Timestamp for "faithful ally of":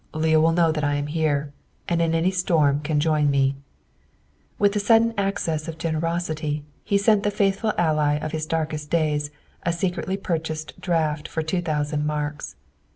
7.29-8.31